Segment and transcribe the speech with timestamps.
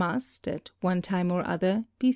[0.01, 2.09] must, at one time or other, be.